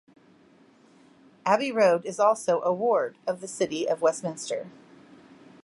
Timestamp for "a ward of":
2.63-3.39